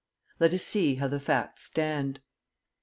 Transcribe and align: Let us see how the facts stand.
Let 0.39 0.51
us 0.55 0.63
see 0.63 0.95
how 0.95 1.07
the 1.09 1.19
facts 1.19 1.61
stand. 1.65 2.21